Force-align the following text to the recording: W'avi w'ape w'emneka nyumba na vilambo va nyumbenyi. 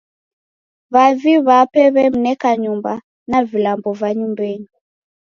W'avi 0.93 1.33
w'ape 1.47 1.81
w'emneka 1.93 2.49
nyumba 2.63 2.91
na 3.29 3.37
vilambo 3.49 3.89
va 3.99 4.09
nyumbenyi. 4.17 4.69